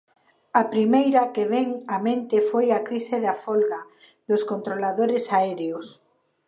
[0.61, 3.81] A primeira que vén á mente foi a crise da folga
[4.29, 5.87] dos controladores aéreos.